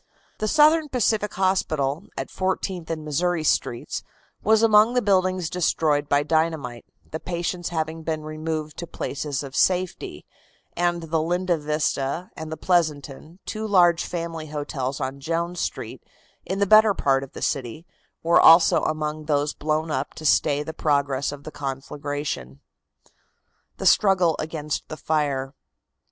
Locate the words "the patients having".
7.11-8.01